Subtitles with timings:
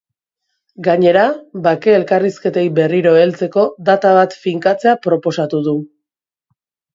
[0.85, 1.25] Gainera,
[1.67, 5.77] bake elkarrizketei berriro heltzeko data bat finkatzea proposatu du.